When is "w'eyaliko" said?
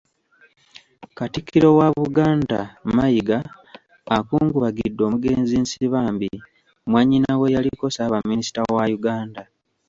7.39-7.85